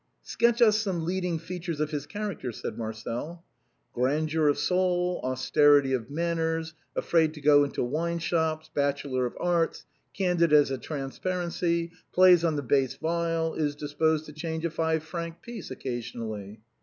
"Sketch 0.23 0.63
us 0.63 0.79
some 0.79 1.05
leading 1.05 1.37
features 1.37 1.79
of 1.79 1.91
his 1.91 2.07
character," 2.07 2.51
said 2.51 2.75
Marcel." 2.75 3.43
Grandeur 3.93 4.47
of 4.47 4.57
soul; 4.57 5.19
austerity 5.23 5.93
of 5.93 6.09
manners; 6.09 6.73
afraid 6.95 7.35
to 7.35 7.39
go 7.39 7.63
into 7.63 7.83
wineshops; 7.83 8.67
bachelor 8.73 9.27
of 9.27 9.37
arts; 9.39 9.85
candid 10.13 10.53
as 10.53 10.71
a 10.71 10.79
transpar 10.79 11.43
ency; 11.43 11.91
plays 12.13 12.43
on 12.43 12.55
the 12.55 12.63
bass 12.63 12.95
viol; 12.95 13.53
is 13.53 13.75
disposed 13.75 14.25
to 14.25 14.33
change 14.33 14.65
a 14.65 14.71
five 14.71 15.03
franc 15.03 15.39
piece 15.43 15.69
occasionally." 15.69 16.61